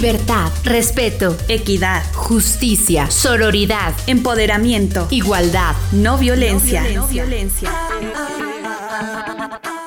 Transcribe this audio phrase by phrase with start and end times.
[0.00, 6.82] Libertad, respeto, equidad, justicia, sororidad, empoderamiento, igualdad, no violencia.
[6.94, 7.70] No violencia.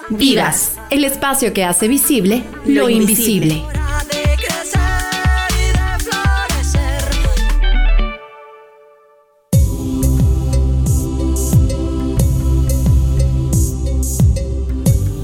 [0.09, 3.63] Vivas, el espacio que hace visible lo, invisible.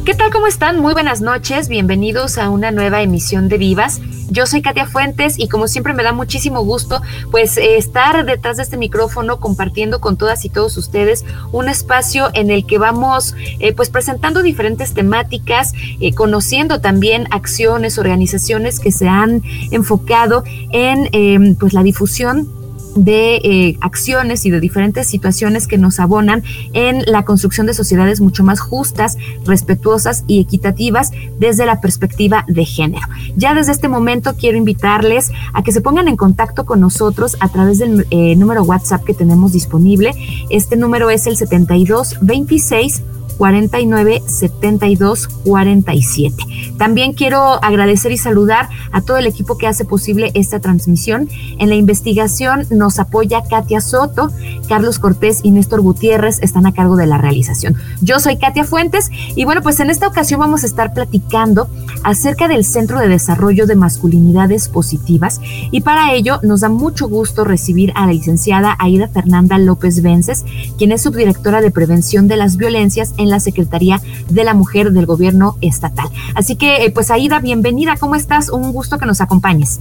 [0.04, 0.32] ¿Qué tal?
[0.32, 0.80] ¿Cómo están?
[0.80, 1.70] Muy buenas noches.
[1.70, 4.02] Bienvenidos a una nueva emisión de Vivas.
[4.30, 7.02] Yo soy Katia Fuentes y como siempre me da muchísimo gusto
[7.32, 12.30] pues eh, estar detrás de este micrófono compartiendo con todas y todos ustedes un espacio
[12.34, 18.92] en el que vamos eh, pues presentando diferentes temáticas, eh, conociendo también acciones, organizaciones que
[18.92, 22.59] se han enfocado en pues la difusión
[23.04, 28.22] de eh, acciones y de diferentes situaciones que nos abonan en la construcción de sociedades
[28.22, 33.08] mucho más justas, respetuosas y equitativas desde la perspectiva de género.
[33.36, 37.50] Ya desde este momento quiero invitarles a que se pongan en contacto con nosotros a
[37.50, 40.12] través del eh, número WhatsApp que tenemos disponible.
[40.50, 43.02] Este número es el 7226
[43.40, 46.44] 49 72 47.
[46.78, 51.30] También quiero agradecer y saludar a todo el equipo que hace posible esta transmisión.
[51.58, 54.30] En la investigación nos apoya Katia Soto,
[54.68, 57.76] Carlos Cortés y Néstor Gutiérrez están a cargo de la realización.
[58.02, 61.70] Yo soy Katia Fuentes y bueno, pues en esta ocasión vamos a estar platicando
[62.04, 65.40] acerca del Centro de Desarrollo de Masculinidades Positivas
[65.72, 70.44] y para ello nos da mucho gusto recibir a la licenciada Aida Fernanda López Vences,
[70.78, 75.06] quien es subdirectora de Prevención de las Violencias en la Secretaría de la Mujer del
[75.06, 76.08] Gobierno Estatal.
[76.36, 78.50] Así que, eh, pues Aida, bienvenida, ¿cómo estás?
[78.50, 79.80] Un gusto que nos acompañes.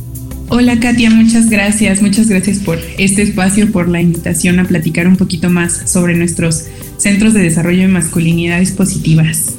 [0.51, 5.17] Hola Katia, muchas gracias, muchas gracias por este espacio, por la invitación a platicar un
[5.17, 6.65] poquito más sobre nuestros
[6.97, 9.58] centros de desarrollo de masculinidades positivas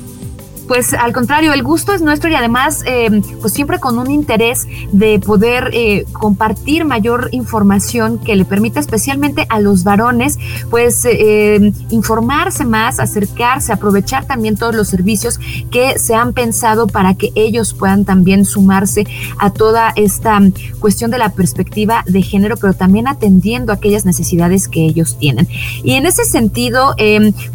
[0.69, 4.67] pues al contrario, el gusto es nuestro y además, eh, pues siempre con un interés
[4.91, 10.37] de poder eh, compartir mayor información que le permita especialmente a los varones,
[10.69, 15.39] pues eh, informarse más, acercarse, aprovechar también todos los servicios
[15.71, 19.07] que se han pensado para que ellos puedan también sumarse
[19.39, 20.39] a toda esta
[20.79, 25.47] cuestión de la perspectiva de género, pero también atendiendo aquellas necesidades que ellos tienen.
[25.83, 26.95] Y en ese sentido,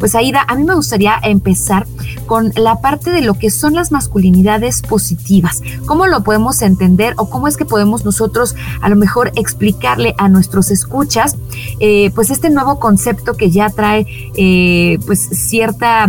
[0.00, 1.86] pues Aida, a mí me gustaría empezar
[2.26, 5.62] con la parte de lo que son las masculinidades positivas.
[5.86, 10.28] ¿Cómo lo podemos entender o cómo es que podemos nosotros a lo mejor explicarle a
[10.28, 11.36] nuestros escuchas
[11.80, 14.06] eh, pues este nuevo concepto que ya trae
[14.36, 16.08] eh, pues cierta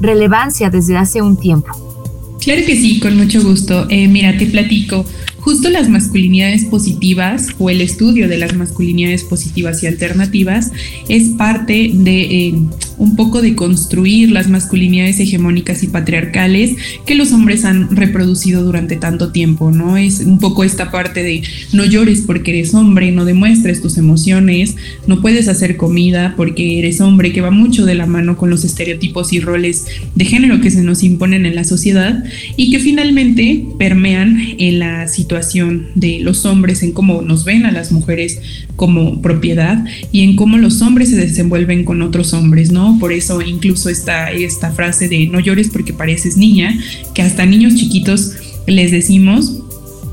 [0.00, 1.92] relevancia desde hace un tiempo?
[2.40, 3.86] Claro que sí, con mucho gusto.
[3.88, 5.04] Eh, mira, te platico.
[5.42, 10.70] Justo las masculinidades positivas o el estudio de las masculinidades positivas y alternativas
[11.08, 12.54] es parte de eh,
[12.96, 18.94] un poco de construir las masculinidades hegemónicas y patriarcales que los hombres han reproducido durante
[18.94, 19.96] tanto tiempo, ¿no?
[19.96, 21.42] Es un poco esta parte de
[21.72, 24.76] no llores porque eres hombre, no demuestres tus emociones,
[25.08, 28.62] no puedes hacer comida porque eres hombre, que va mucho de la mano con los
[28.64, 32.22] estereotipos y roles de género que se nos imponen en la sociedad
[32.56, 35.31] y que finalmente permean en la situación
[35.94, 38.40] de los hombres, en cómo nos ven a las mujeres
[38.76, 42.98] como propiedad y en cómo los hombres se desenvuelven con otros hombres, ¿no?
[42.98, 46.78] Por eso incluso está esta frase de no llores porque pareces niña,
[47.14, 48.32] que hasta niños chiquitos
[48.66, 49.61] les decimos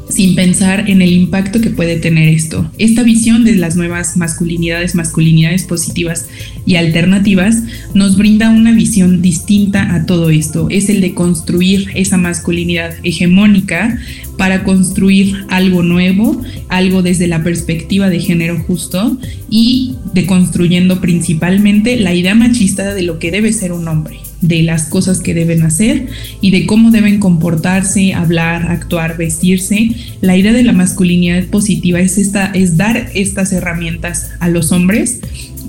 [0.09, 2.69] sin pensar en el impacto que puede tener esto.
[2.77, 6.27] Esta visión de las nuevas masculinidades, masculinidades positivas
[6.65, 10.67] y alternativas, nos brinda una visión distinta a todo esto.
[10.69, 13.99] Es el de construir esa masculinidad hegemónica
[14.37, 19.17] para construir algo nuevo, algo desde la perspectiva de género justo
[19.49, 24.63] y de construyendo principalmente la idea machista de lo que debe ser un hombre de
[24.63, 26.07] las cosas que deben hacer
[26.41, 29.91] y de cómo deben comportarse, hablar, actuar, vestirse.
[30.21, 35.19] La idea de la masculinidad positiva es esta es dar estas herramientas a los hombres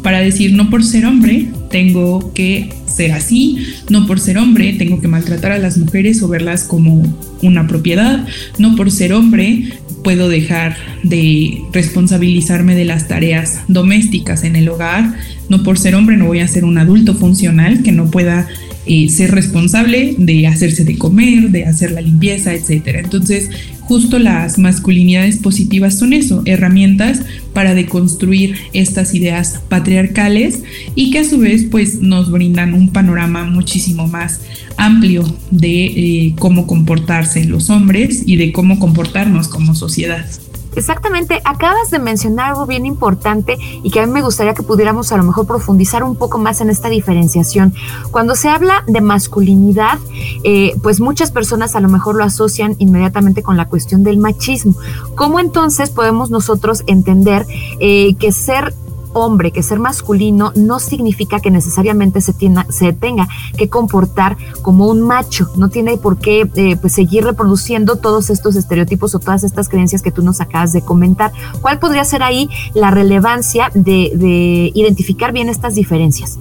[0.02, 5.00] para decir no por ser hombre tengo que ser así, no por ser hombre tengo
[5.00, 7.02] que maltratar a las mujeres o verlas como
[7.42, 8.26] una propiedad,
[8.58, 9.64] no por ser hombre
[10.02, 15.14] puedo dejar de responsabilizarme de las tareas domésticas en el hogar,
[15.48, 18.48] no por ser hombre no voy a ser un adulto funcional que no pueda
[18.92, 22.96] eh, ser responsable de hacerse de comer, de hacer la limpieza, etc.
[23.04, 23.48] Entonces,
[23.82, 27.20] justo las masculinidades positivas son eso, herramientas
[27.52, 30.64] para deconstruir estas ideas patriarcales
[30.96, 34.40] y que a su vez pues nos brindan un panorama muchísimo más
[34.76, 35.22] amplio
[35.52, 40.26] de eh, cómo comportarse los hombres y de cómo comportarnos como sociedad.
[40.76, 45.10] Exactamente, acabas de mencionar algo bien importante y que a mí me gustaría que pudiéramos
[45.12, 47.74] a lo mejor profundizar un poco más en esta diferenciación.
[48.10, 49.98] Cuando se habla de masculinidad,
[50.44, 54.74] eh, pues muchas personas a lo mejor lo asocian inmediatamente con la cuestión del machismo.
[55.16, 57.46] ¿Cómo entonces podemos nosotros entender
[57.80, 58.74] eh, que ser
[59.12, 62.34] hombre, que ser masculino no significa que necesariamente se,
[62.68, 67.96] se tenga que comportar como un macho, no tiene por qué eh, pues seguir reproduciendo
[67.96, 71.32] todos estos estereotipos o todas estas creencias que tú nos acabas de comentar.
[71.60, 76.38] ¿Cuál podría ser ahí la relevancia de identificar bien estas diferencias?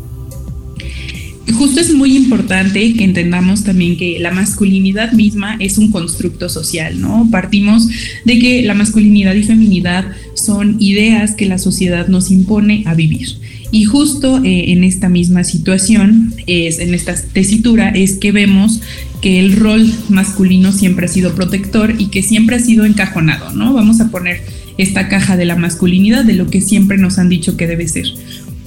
[1.52, 7.00] Justo es muy importante que entendamos también que la masculinidad misma es un constructo social,
[7.00, 7.28] ¿no?
[7.32, 7.88] Partimos
[8.26, 13.38] de que la masculinidad y feminidad son ideas que la sociedad nos impone a vivir.
[13.72, 18.82] Y justo eh, en esta misma situación, es, en esta tesitura, es que vemos
[19.22, 23.74] que el rol masculino siempre ha sido protector y que siempre ha sido encajonado, ¿no?
[23.74, 24.42] Vamos a poner
[24.78, 28.06] esta caja de la masculinidad, de lo que siempre nos han dicho que debe ser.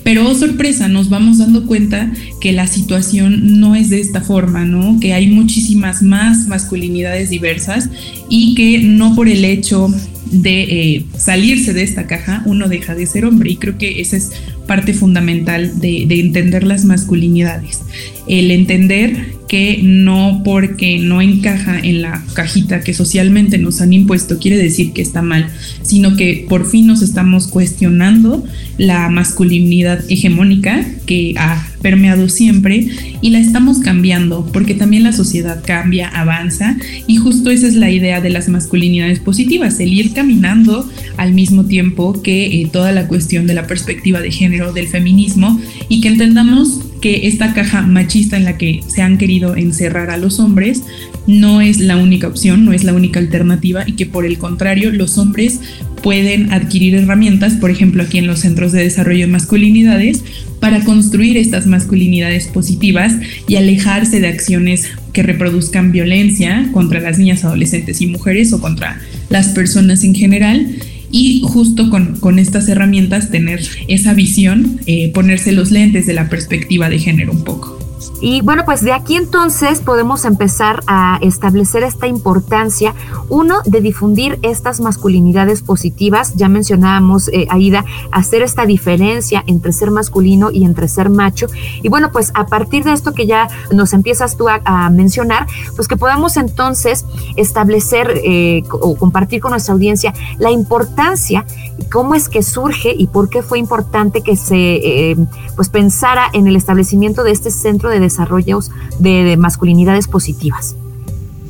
[0.04, 4.64] Pero oh, sorpresa, nos vamos dando cuenta que la situación no es de esta forma,
[4.64, 4.98] ¿no?
[5.00, 7.88] Que hay muchísimas más masculinidades diversas
[8.28, 9.88] y que no por el hecho
[10.30, 14.16] de eh, salirse de esta caja uno deja de ser hombre y creo que esa
[14.16, 14.30] es
[14.66, 17.80] parte fundamental de, de entender las masculinidades.
[18.26, 24.38] El entender que no porque no encaja en la cajita que socialmente nos han impuesto
[24.38, 25.50] quiere decir que está mal,
[25.82, 28.46] sino que por fin nos estamos cuestionando
[28.78, 32.88] la masculinidad hegemónica que ha permeado siempre
[33.20, 37.90] y la estamos cambiando porque también la sociedad cambia, avanza y justo esa es la
[37.90, 43.06] idea de las masculinidades positivas, el ir caminando al mismo tiempo que eh, toda la
[43.06, 45.60] cuestión de la perspectiva de género, del feminismo
[45.90, 50.16] y que entendamos que esta caja machista en la que se han querido encerrar a
[50.16, 50.84] los hombres
[51.26, 54.90] no es la única opción, no es la única alternativa y que por el contrario
[54.92, 55.60] los hombres
[56.02, 60.24] pueden adquirir herramientas, por ejemplo aquí en los centros de desarrollo de masculinidades,
[60.60, 63.14] para construir estas masculinidades positivas
[63.48, 69.00] y alejarse de acciones que reproduzcan violencia contra las niñas, adolescentes y mujeres o contra
[69.28, 70.66] las personas en general
[71.12, 76.88] y justo con, estas herramientas tener esa visión, eh, ponerse los lentes de la perspectiva
[76.88, 77.81] de género un poco.
[78.20, 82.94] Y bueno, pues de aquí entonces podemos empezar a establecer esta importancia,
[83.28, 89.90] uno, de difundir estas masculinidades positivas, ya mencionábamos, eh, Aida, hacer esta diferencia entre ser
[89.90, 91.46] masculino y entre ser macho.
[91.82, 95.46] Y bueno, pues a partir de esto que ya nos empiezas tú a, mencionar,
[95.76, 97.04] pues que podamos entonces
[97.36, 101.44] establecer eh, o compartir con nuestra audiencia la importancia,
[101.84, 105.16] cómo es que surge y por qué fue importante que se eh,
[105.56, 110.76] pues pensara en el establecimiento de este centro de desarrollos de, masculinidades positivas.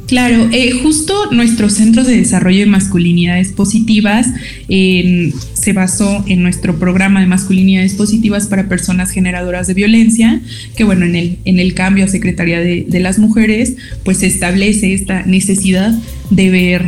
[0.06, 4.26] Claro, eh, justo nuestro centro de desarrollo de masculinidades positivas
[4.68, 10.40] se basó en nuestro programa de masculinidades positivas para personas generadoras de violencia,
[10.76, 14.26] que bueno, en el, en el cambio a Secretaría de, de las Mujeres, pues se
[14.26, 15.94] establece esta necesidad
[16.30, 16.84] de ver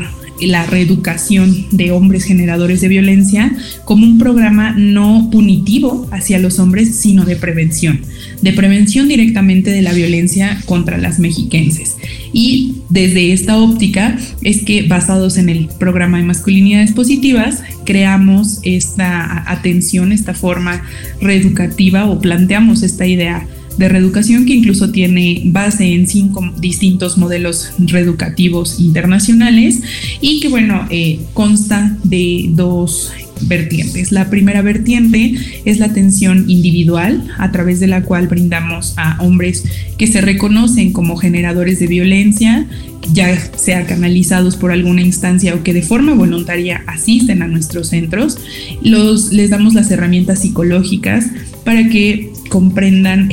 [0.46, 3.54] la reeducación de hombres generadores de violencia
[3.84, 8.00] como un programa no punitivo hacia los hombres, sino de prevención,
[8.42, 11.96] de prevención directamente de la violencia contra las mexiquenses.
[12.32, 19.50] Y desde esta óptica es que basados en el programa de masculinidades positivas, creamos esta
[19.50, 20.82] atención, esta forma
[21.20, 27.72] reeducativa o planteamos esta idea de reeducación que incluso tiene base en cinco distintos modelos
[27.78, 29.82] reeducativos internacionales
[30.20, 33.12] y que bueno, eh, consta de dos
[33.42, 34.12] vertientes.
[34.12, 39.64] La primera vertiente es la atención individual, a través de la cual brindamos a hombres
[39.98, 42.66] que se reconocen como generadores de violencia,
[43.12, 48.38] ya sea canalizados por alguna instancia o que de forma voluntaria asisten a nuestros centros.
[48.82, 51.26] Los, les damos las herramientas psicológicas
[51.64, 53.28] para que comprendan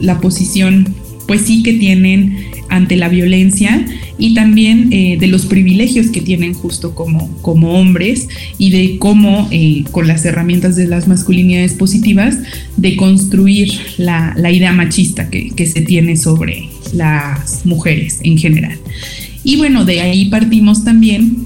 [0.00, 0.94] la posición,
[1.26, 2.36] pues sí que tienen
[2.68, 3.84] ante la violencia
[4.16, 9.48] y también eh, de los privilegios que tienen justo como, como hombres y de cómo
[9.50, 12.38] eh, con las herramientas de las masculinidades positivas
[12.76, 18.78] de construir la, idea machista que, que se tiene sobre las mujeres en general.
[19.42, 21.44] Y bueno, de ahí partimos también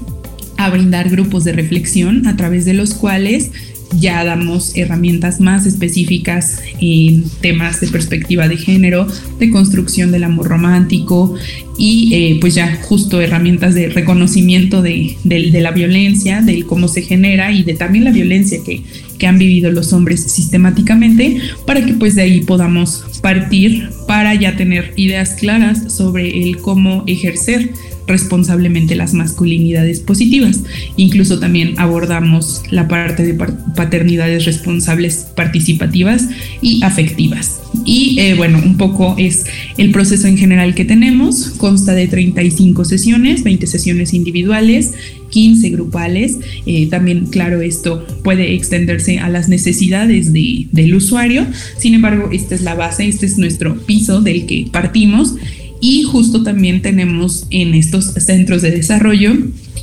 [0.57, 3.49] a brindar grupos de reflexión a través de los cuales
[3.99, 9.07] ya damos herramientas más específicas en temas de perspectiva de género,
[9.39, 11.35] de construcción del amor romántico
[11.77, 17.51] y eh, pues ya justo herramientas de reconocimiento de, la violencia, de cómo se genera
[17.51, 18.83] y de también la violencia que,
[19.17, 24.55] que han vivido los hombres sistemáticamente para que pues de ahí podamos partir para ya
[24.55, 27.71] tener ideas claras sobre el cómo ejercer
[28.07, 30.61] responsablemente las masculinidades positivas.
[30.97, 33.33] Incluso también abordamos la parte de
[33.75, 36.27] paternidades responsables participativas
[36.61, 37.61] y afectivas.
[37.83, 39.45] Y eh, bueno, un poco es
[39.77, 41.49] el proceso en general que tenemos.
[41.57, 44.93] Consta de 35 sesiones, 20 sesiones individuales,
[45.29, 46.37] 15 grupales.
[46.65, 51.45] Eh, también, claro, esto puede extenderse a las necesidades de, del usuario.
[51.77, 55.35] Sin embargo, esta es la base, este es nuestro piso del que partimos.
[55.81, 59.33] Y justo también tenemos en estos centros de desarrollo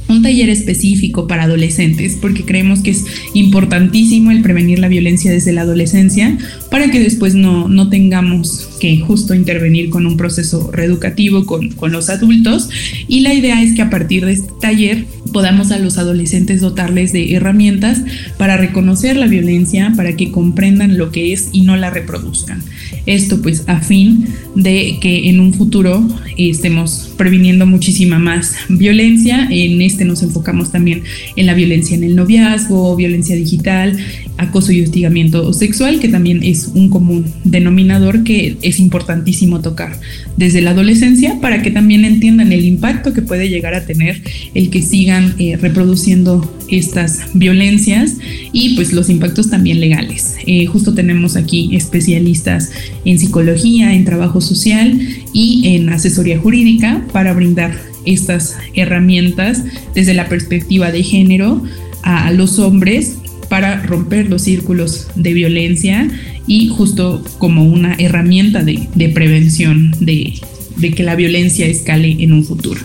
[0.09, 5.53] un taller específico para adolescentes, porque creemos que es importantísimo el prevenir la violencia desde
[5.53, 6.37] la adolescencia
[6.71, 11.93] para que después no, no tengamos que justo intervenir con un proceso reeducativo con, con
[11.93, 12.69] los adultos.
[13.09, 17.12] Y la idea es que a partir de este taller podamos a los adolescentes dotarles
[17.12, 18.03] de herramientas
[18.37, 22.62] para reconocer la violencia, para que comprendan lo que es y no la reproduzcan.
[23.07, 29.49] Esto pues a fin de que en un futuro estemos previniendo muchísima más violencia.
[29.51, 31.03] En este nos enfocamos también
[31.37, 33.99] en la violencia en el noviazgo, violencia digital,
[34.39, 39.99] acoso y hostigamiento sexual, que también es un común denominador que es importantísimo tocar
[40.37, 44.23] desde la adolescencia para que también entiendan el impacto que puede llegar a tener
[44.55, 48.17] el que sigan eh, reproduciendo estas violencias
[48.53, 50.37] y pues los impactos también legales.
[50.47, 52.71] Eh, justo tenemos aquí especialistas
[53.05, 54.99] en psicología, en trabajo social
[55.33, 59.62] y en asesoría jurídica para brindar estas herramientas
[59.95, 61.62] desde la perspectiva de género
[62.03, 63.19] a los hombres
[63.52, 66.09] para romper los círculos de violencia
[66.47, 70.40] y justo como una herramienta de, prevención de
[70.97, 72.80] que la violencia escale en un futuro.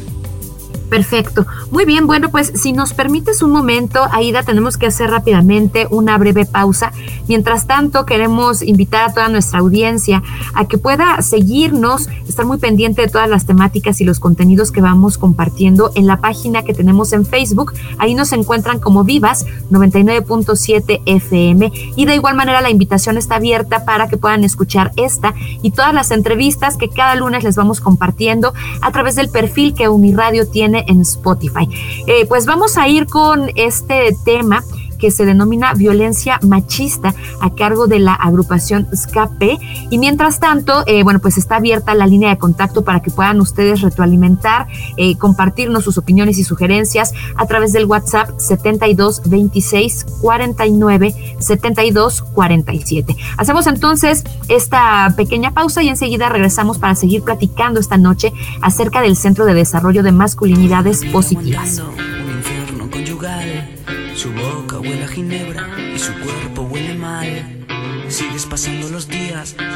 [0.89, 1.45] Perfecto.
[1.69, 6.17] Muy bien, bueno, pues si nos permites un momento, Aida, tenemos que hacer rápidamente una
[6.17, 6.93] breve pausa.
[7.27, 13.01] Mientras tanto, queremos invitar a toda nuestra audiencia a que pueda seguirnos, estar muy pendiente
[13.01, 17.12] de todas las temáticas y los contenidos que vamos compartiendo en la página que tenemos
[17.12, 17.74] en Facebook.
[17.97, 23.83] Ahí nos encuentran como Vivas 99.7 FM y de igual manera la invitación está abierta
[23.83, 28.53] para que puedan escuchar esta y todas las entrevistas que cada lunes les vamos compartiendo
[28.81, 31.57] a través del perfil que Uniradio tiene en Spotify.
[31.64, 34.64] Eh, pues vamos a ir con este tema
[34.98, 39.58] que se denomina violencia machista a cargo de la agrupación SCAPE.
[39.89, 43.39] Y mientras tanto, eh, bueno, pues está abierta la línea de contacto para que puedan
[43.39, 51.16] ustedes retroalimentar, eh, compartirnos sus opiniones y sugerencias a través del WhatsApp 72 26 49
[51.39, 53.16] 72 47.
[53.38, 59.16] Hacemos entonces esta pequeña pausa y enseguida regresamos para seguir platicando esta noche acerca del
[59.16, 61.82] Centro de Desarrollo de Masculinidades Positivas.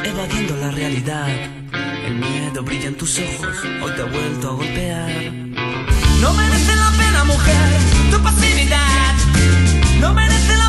[0.04, 1.28] Evadiendo la realidad.
[2.06, 5.10] El miedo brilla en tus ojos, hoy te ha vuelto a golpear.
[6.20, 9.14] No merece la pena, mujer, tu pasividad.
[10.00, 10.61] No merece la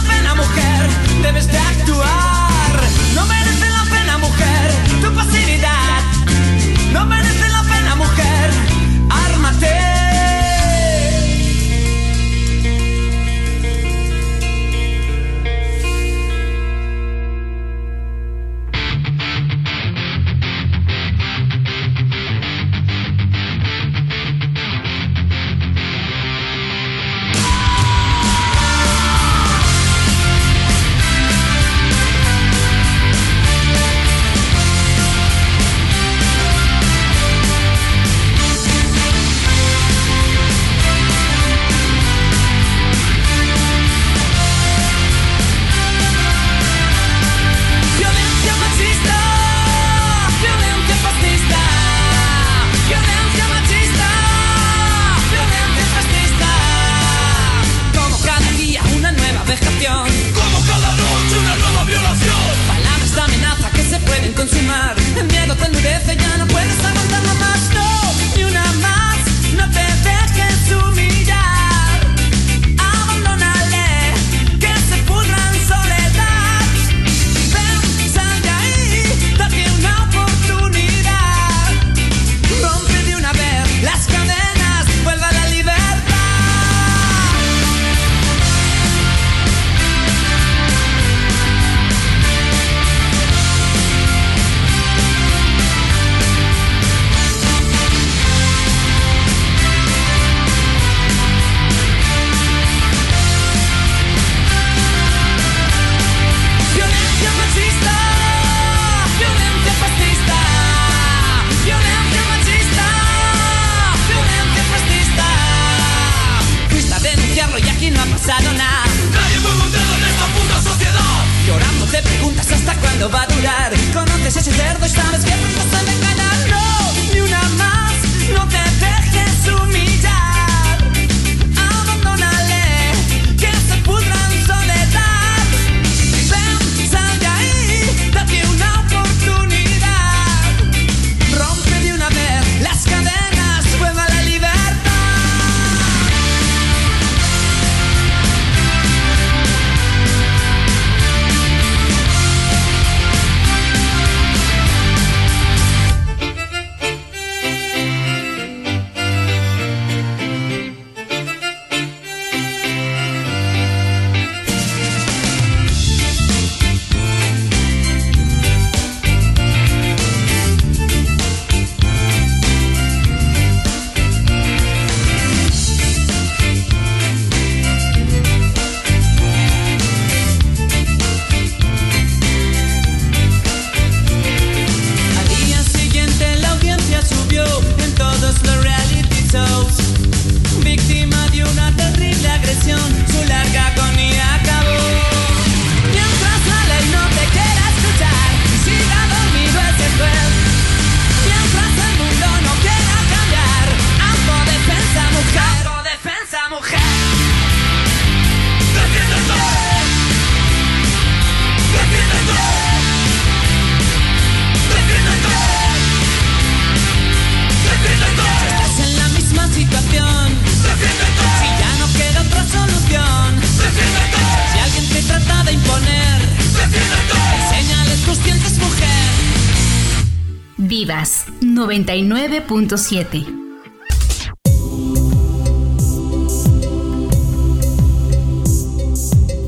[231.04, 233.26] Vivas 99.7.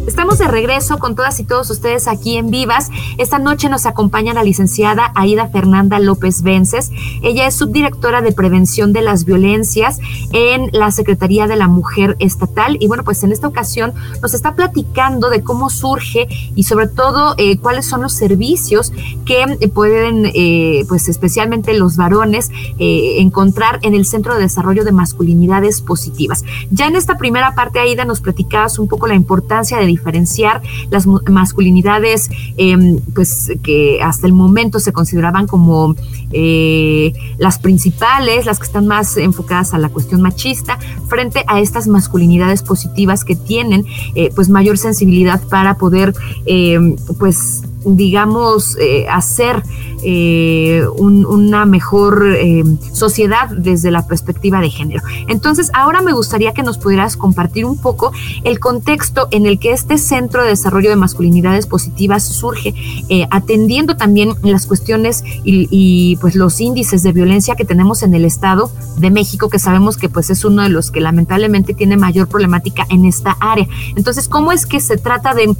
[0.06, 2.90] Estamos de regreso con todas y todos ustedes aquí en Vivas.
[3.18, 6.92] Esta noche nos acompaña la licenciada Aida Fernanda López Vences.
[7.22, 10.00] Ella es subdirectora de prevención de las violencias
[10.34, 12.78] en la Secretaría de la Mujer Estatal.
[12.80, 17.36] Y bueno, pues en esta ocasión nos está platicando de cómo surge y sobre todo
[17.38, 18.92] eh, cuáles son los servicios
[19.26, 24.92] que eh, pueden, eh, pues especialmente los varones, encontrar en el Centro de Desarrollo de
[24.92, 26.44] Masculinidades Positivas.
[26.72, 31.08] Ya en esta primera parte, Aida, nos platicabas un poco la importancia de diferenciar las
[31.08, 35.96] masculinidades, eh, pues que hasta el momento se consideraban como
[36.32, 41.88] eh, las principales, las que están más enfocadas a la cuestión machista, frente a estas
[41.88, 46.14] masculinidades positivas que tienen eh, pues mayor sensibilidad para poder
[46.46, 48.78] eh, pues digamos,
[49.12, 49.62] hacer
[50.08, 52.64] eh, un- una mejor eh,
[52.94, 55.02] sociedad desde la perspectiva de género.
[55.28, 58.12] Entonces, ahora me gustaría que nos pudieras compartir un poco
[58.44, 62.74] el contexto en el que este Centro de Desarrollo de Masculinidades Positivas surge,
[63.10, 68.14] eh, atendiendo también las cuestiones y, y, pues los índices de violencia que tenemos en
[68.14, 71.98] el Estado de México, que sabemos que pues es uno de los que lamentablemente tiene
[71.98, 73.68] mayor problemática en esta área.
[73.96, 75.56] Entonces, ¿cómo es que se trata de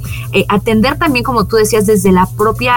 [0.48, 2.74] atender también, como tú decías, desde la propia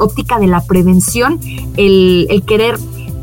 [0.00, 1.38] óptica de la prevención,
[1.76, 2.76] el, querer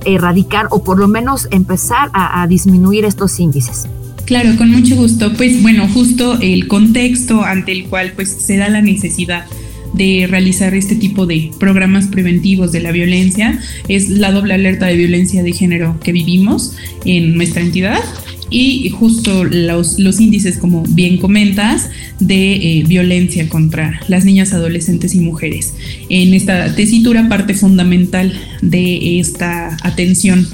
[0.05, 3.88] erradicar o por lo menos empezar a, a disminuir estos índices?
[4.25, 5.33] Claro, con mucho gusto.
[5.33, 9.45] Pues bueno, justo el contexto ante el cual pues se da la necesidad
[9.93, 14.95] de realizar este tipo de programas preventivos de la violencia es la doble alerta de
[14.95, 18.03] violencia de género que vivimos en nuestra entidad
[18.49, 25.15] y justo los, los índices, como bien comentas, de eh, violencia contra las niñas, adolescentes
[25.15, 25.73] y mujeres.
[26.09, 30.47] En esta tesitura, parte fundamental de esta atención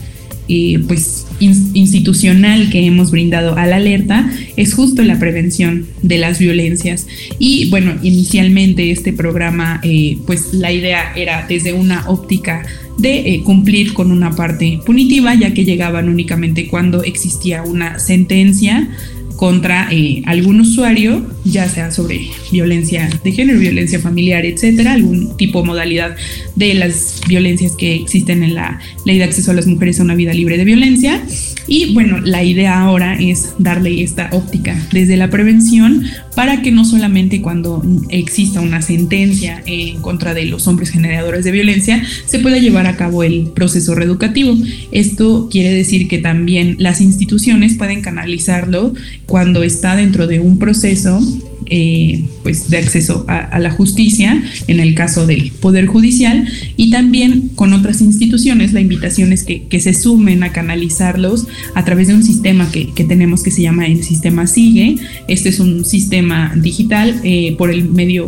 [0.47, 6.17] eh, pues in- institucional que hemos brindado a la alerta es justo la prevención de
[6.17, 7.07] las violencias.
[7.39, 12.65] Y bueno inicialmente este programa eh, pues la idea era desde una óptica
[12.97, 18.87] de eh, cumplir con una parte punitiva ya que llegaban únicamente cuando existía una sentencia
[19.35, 25.59] contra eh, algún usuario, ya sea sobre violencia de género, violencia familiar, etcétera, algún tipo
[25.59, 26.15] o modalidad
[26.55, 30.15] de las violencias que existen en la ley de acceso a las mujeres a una
[30.15, 31.21] vida libre de violencia.
[31.67, 36.03] Y bueno, la idea ahora es darle esta óptica desde la prevención
[36.35, 41.51] para que no solamente cuando exista una sentencia en contra de los hombres generadores de
[41.51, 44.55] violencia se pueda llevar a cabo el proceso reeducativo.
[44.91, 48.93] Esto quiere decir que también las instituciones pueden canalizarlo
[49.25, 51.19] cuando está dentro de un proceso
[51.67, 56.47] eh, pues de acceso a, la justicia en el caso del Poder Judicial
[56.77, 62.07] y también con otras instituciones la invitación es que, se sumen a canalizarlos a través
[62.07, 64.97] de un sistema que, tenemos que se llama el sistema SIGUE.
[65.27, 68.27] Este es un sistema digital eh, por el medio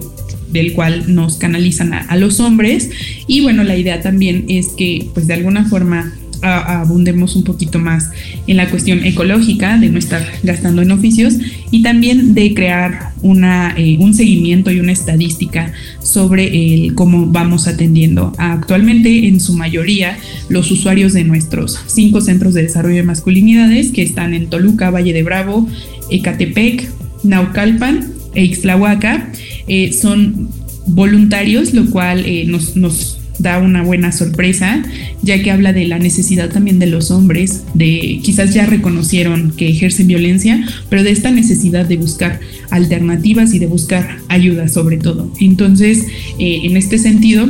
[0.52, 2.90] del cual nos canalizan a, a, los hombres
[3.28, 8.10] y bueno la idea también es que pues de alguna forma abundemos un poquito más
[8.48, 11.36] en la cuestión ecológica, de no estar gastando en oficios
[11.72, 18.34] y también de crear una, eh, un seguimiento y una estadística sobre cómo vamos atendiendo
[18.38, 20.18] actualmente en su mayoría
[20.50, 25.14] los usuarios de nuestros cinco centros de desarrollo de masculinidades que están en Toluca, Valle
[25.14, 25.68] de Bravo,
[26.10, 26.90] Ecatepec,
[27.24, 29.32] Naucalpan e Ixtlahuaca.
[29.68, 30.50] Eh, son
[30.88, 34.84] voluntarios, lo cual eh, nos da una buena sorpresa,
[35.22, 39.70] ya que habla de la necesidad también de los hombres, de quizás ya reconocieron que
[39.70, 45.32] ejercen violencia, pero de esta necesidad de buscar alternativas y de buscar ayuda sobre todo.
[45.40, 46.06] Entonces,
[46.40, 47.48] eh, en este sentido,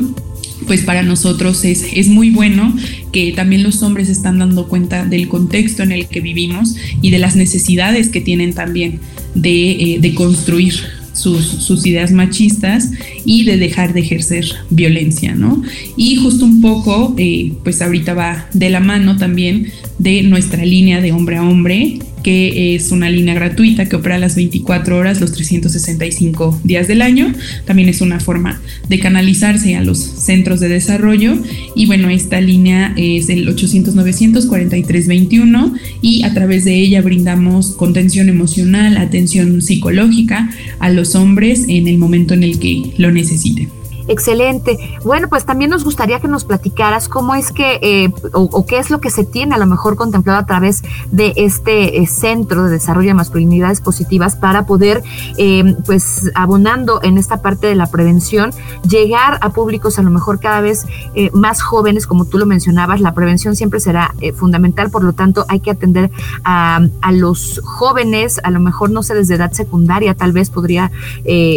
[0.66, 2.76] pues para nosotros es, es, muy bueno
[3.12, 7.20] que también los hombres están dando cuenta del contexto en el que vivimos y de
[7.20, 9.00] las necesidades que tienen también
[9.36, 10.74] de, eh, de construir
[11.18, 12.92] sus, ideas machistas
[13.26, 15.62] y de dejar de ejercer violencia, ¿no?
[15.96, 21.02] Y justo un poco, eh, pues ahorita va de la mano también de nuestra línea
[21.02, 25.32] de hombre a hombre, que es una línea gratuita que opera las 24 horas, los
[25.32, 27.34] 365 días del año.
[27.64, 28.60] También es una forma
[28.90, 31.42] de canalizarse a los centros de desarrollo.
[31.74, 38.98] Y bueno, esta línea es el 800-943-21 y a través de ella brindamos contención emocional,
[38.98, 43.70] atención psicológica a los hombres en el momento en el que lo necesiten.
[44.08, 44.98] Excelente.
[45.04, 48.90] Bueno, pues también nos gustaría que nos platicaras cómo es que, eh, o, qué es
[48.90, 52.72] lo que se tiene a lo mejor contemplado a través de este eh, Centro de
[52.72, 55.04] Desarrollo de Masculinidades Positivas para poder,
[55.38, 58.52] eh, pues, abonando en esta parte de la prevención,
[58.88, 60.86] llegar a públicos a lo mejor cada vez
[61.34, 65.60] más jóvenes, como tú lo mencionabas, la prevención siempre será fundamental, por lo tanto hay
[65.60, 66.12] que atender
[66.44, 66.80] a,
[67.12, 70.92] los jóvenes, a lo mejor no sé, desde edad secundaria, tal vez podría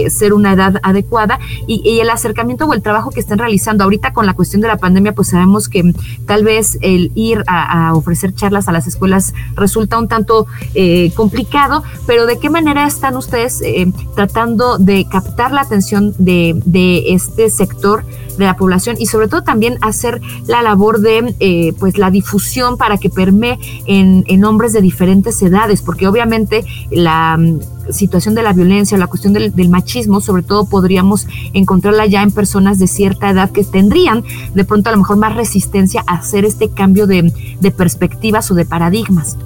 [0.09, 3.85] ser una edad adecuada, y, y el acercamiento o el trabajo que están realizando.
[3.85, 5.95] Ahorita con la cuestión de la pandemia, pues sabemos que
[6.27, 11.83] tal vez el ir a, ofrecer charlas a las escuelas resulta un tanto eh, complicado,
[12.07, 16.61] pero ¿de qué manera están ustedes eh, tratando de captar la atención de,
[17.09, 18.05] este sector
[18.39, 22.77] de la población y sobre todo también hacer la labor de eh, pues la difusión
[22.77, 27.39] para que permee en, en hombres de diferentes edades, porque obviamente la
[27.93, 32.79] situación de la violencia, la cuestión del, machismo, sobre todo podríamos encontrarla ya en personas
[32.79, 34.25] de cierta edad que tendrían
[34.55, 37.33] de pronto a lo mejor más resistencia a hacer este cambio de,
[37.77, 39.37] perspectivas o de paradigmas.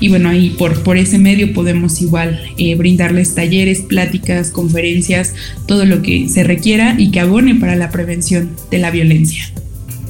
[0.00, 5.34] y bueno ahí por, por ese medio podemos igual eh, brindarles talleres, pláticas, conferencias,
[5.66, 9.52] todo lo que se requiera y que abone para la prevención de la violencia.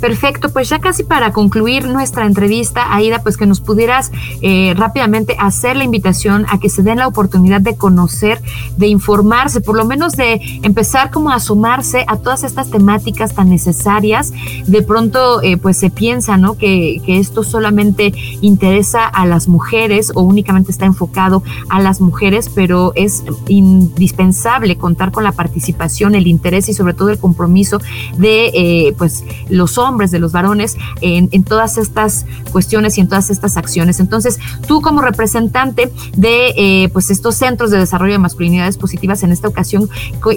[0.01, 5.37] Perfecto, pues ya casi para concluir nuestra entrevista, Aida, pues que nos pudieras eh, rápidamente
[5.41, 8.41] hacer la invitación a que se den la oportunidad de conocer,
[8.77, 13.51] de informarse, por lo menos de empezar como a sumarse a todas estas temáticas tan
[13.51, 14.33] necesarias.
[14.67, 16.57] De pronto, eh, pues se piensa, ¿no?
[16.57, 22.49] Que, que esto solamente interesa a las mujeres o únicamente está enfocado a las mujeres,
[22.55, 27.81] pero es indispensable contar con la participación, el interés y sobre todo el compromiso
[28.17, 33.09] de, eh, pues, los hombres hombres, de los varones en, todas estas cuestiones y en
[33.09, 34.01] todas estas acciones.
[34.01, 39.33] Entonces, tú como representante de eh, pues estos centros de desarrollo de masculinidades positivas en
[39.33, 39.89] esta ocasión,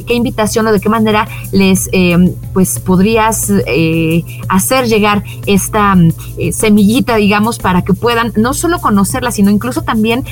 [0.08, 5.96] ¿qué, invitación o de qué manera les eh, pues podrías eh, hacer llegar esta
[6.52, 10.24] semillita, digamos, para que puedan no solo conocerla, sino incluso también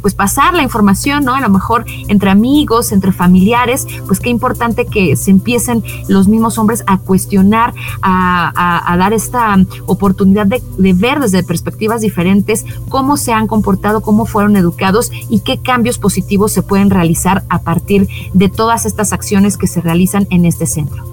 [0.00, 1.34] pues pasar la información, ¿no?
[1.34, 6.58] A lo mejor entre amigos, entre familiares, pues qué importante que se empiecen los mismos
[6.58, 10.62] hombres a cuestionar, a, a, dar esta oportunidad de,
[10.92, 16.52] ver desde perspectivas diferentes cómo se han comportado, cómo fueron educados y qué cambios positivos
[16.52, 21.11] se pueden realizar a partir de todas estas acciones que se realizan en este centro.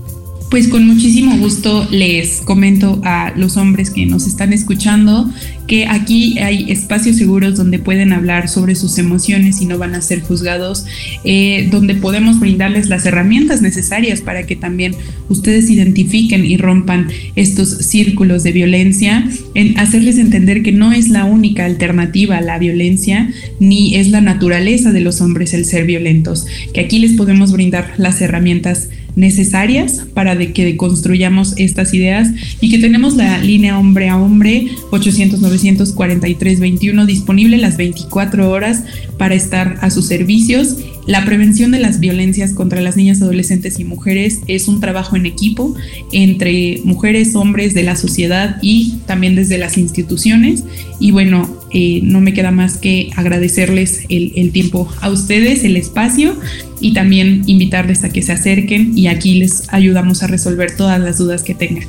[0.50, 5.32] Pues con muchísimo gusto les comento a los hombres que nos están escuchando
[5.68, 10.02] que aquí hay espacios seguros donde pueden hablar sobre sus emociones y no van a
[10.02, 10.88] ser juzgados,
[11.24, 14.96] eh, donde podemos brindarles las herramientas necesarias para que también
[15.30, 21.26] ustedes identifiquen y rompan estos círculos de violencia, en hacerles entender que no es la
[21.26, 26.48] única alternativa a la violencia, ni es la naturaleza de los hombres el ser violentos,
[26.74, 32.30] que aquí les podemos brindar las herramientas necesarias para de que construyamos estas ideas
[32.62, 38.84] y que tenemos la línea hombre a hombre 800 943 21 disponible las 24 horas
[39.18, 40.78] para estar a sus servicios
[41.10, 45.26] la prevención de las violencias contra las niñas, adolescentes y mujeres es un trabajo en
[45.26, 45.74] equipo
[46.12, 50.66] entre mujeres, hombres de la sociedad y también desde las instituciones.
[51.00, 55.78] Y bueno, eh, no me queda más que agradecerles el, el tiempo a ustedes, el
[55.78, 56.38] espacio
[56.80, 61.18] y también invitarles a que se acerquen y aquí les ayudamos a resolver todas las
[61.18, 61.88] dudas que tengan.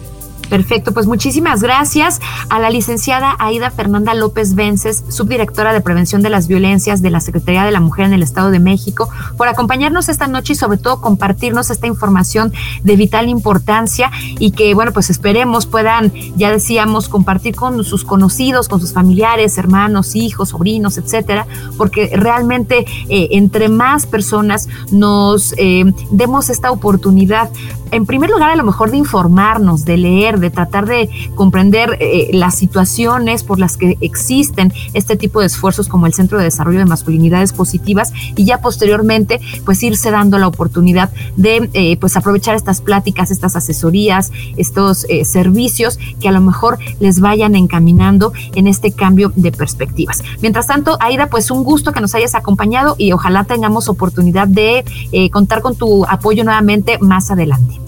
[0.51, 6.29] Perfecto, pues muchísimas gracias a la licenciada Aida Fernanda López Vences, subdirectora de Prevención de
[6.29, 10.09] las Violencias de la Secretaría de la Mujer en el Estado de México, por acompañarnos
[10.09, 14.11] esta noche y sobre todo compartirnos esta información de vital importancia
[14.41, 19.57] y que, bueno, pues esperemos puedan, ya decíamos, compartir con sus conocidos, con sus familiares,
[19.57, 21.47] hermanos, hijos, sobrinos, etcétera,
[21.79, 27.51] porque realmente eh, entre más personas nos eh, demos esta oportunidad,
[27.93, 32.31] en primer lugar, a lo mejor de informarnos, de leer, de tratar de comprender eh,
[32.33, 36.79] las situaciones por las que existen este tipo de esfuerzos como el Centro de Desarrollo
[36.79, 42.55] de Masculinidades Positivas y ya posteriormente pues irse dando la oportunidad de eh, pues aprovechar
[42.55, 48.67] estas pláticas, estas asesorías, estos eh, servicios que a lo mejor les vayan encaminando en
[48.67, 50.23] este cambio de perspectivas.
[50.41, 54.85] Mientras tanto, Aida, pues un gusto que nos hayas acompañado y ojalá tengamos oportunidad de
[55.33, 57.81] contar con tu apoyo nuevamente más adelante.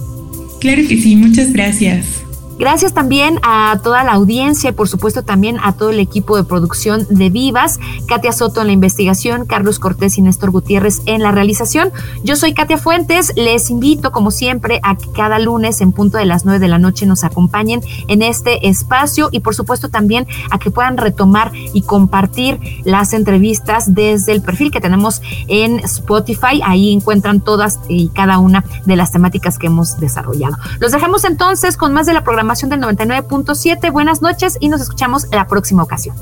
[0.61, 2.23] Claro que sí, muchas gracias.
[2.62, 6.44] Gracias también a toda la audiencia y por supuesto también a todo el equipo de
[6.44, 11.33] producción de Vivas, Katia Soto en la investigación, Carlos Cortés y Néstor Gutiérrez en la
[11.33, 11.90] realización.
[12.22, 16.25] Yo soy Katia Fuentes, les invito como siempre a que cada lunes en punto de
[16.25, 20.61] las 9 de la noche nos acompañen en este espacio y por supuesto también a
[20.61, 26.61] que puedan retomar y compartir las entrevistas desde el perfil que tenemos en Spotify.
[26.64, 30.57] Ahí encuentran todas y cada una de las temáticas que hemos desarrollado.
[30.79, 33.91] Los dejamos entonces con más de la programación del 99.7.
[33.91, 36.15] Buenas noches y nos escuchamos la próxima ocasión.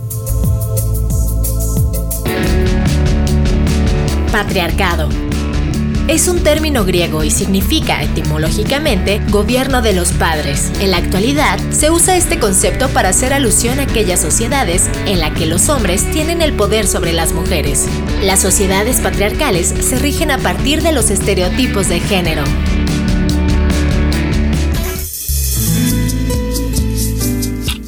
[4.31, 5.09] Patriarcado.
[6.07, 10.71] Es un término griego y significa etimológicamente gobierno de los padres.
[10.81, 15.33] En la actualidad se usa este concepto para hacer alusión a aquellas sociedades en las
[15.33, 17.89] que los hombres tienen el poder sobre las mujeres.
[18.23, 22.45] Las sociedades patriarcales se rigen a partir de los estereotipos de género.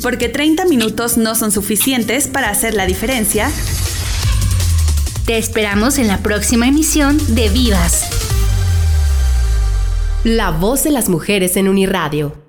[0.02, 3.50] Porque 30 minutos no son suficientes para hacer la diferencia,
[5.26, 8.10] Te esperamos en la próxima emisión de Vivas.
[10.24, 12.41] La voz de las mujeres en Uniradio